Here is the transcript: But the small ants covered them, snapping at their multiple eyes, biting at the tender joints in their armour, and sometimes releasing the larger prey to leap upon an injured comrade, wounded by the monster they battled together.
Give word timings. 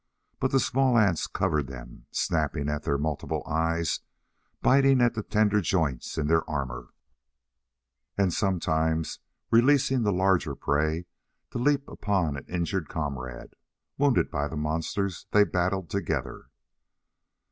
But 0.39 0.49
the 0.51 0.59
small 0.59 0.97
ants 0.97 1.27
covered 1.27 1.67
them, 1.67 2.07
snapping 2.09 2.69
at 2.69 2.81
their 2.81 2.97
multiple 2.97 3.43
eyes, 3.45 3.99
biting 4.63 4.99
at 4.99 5.13
the 5.13 5.21
tender 5.21 5.61
joints 5.61 6.17
in 6.17 6.25
their 6.25 6.43
armour, 6.49 6.89
and 8.17 8.33
sometimes 8.33 9.19
releasing 9.51 10.01
the 10.01 10.11
larger 10.11 10.55
prey 10.55 11.05
to 11.51 11.59
leap 11.59 11.87
upon 11.87 12.35
an 12.35 12.45
injured 12.49 12.89
comrade, 12.89 13.53
wounded 13.99 14.31
by 14.31 14.47
the 14.47 14.57
monster 14.57 15.07
they 15.29 15.43
battled 15.43 15.91
together. 15.91 16.47